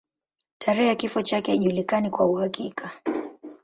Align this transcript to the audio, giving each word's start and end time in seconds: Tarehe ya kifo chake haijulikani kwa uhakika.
Tarehe 0.57 0.87
ya 0.87 0.95
kifo 0.95 1.21
chake 1.21 1.51
haijulikani 1.51 2.09
kwa 2.09 2.25
uhakika. 2.25 2.91